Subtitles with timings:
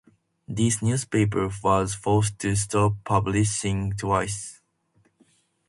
[0.47, 4.59] This newspaper was forced to stop publishing twice.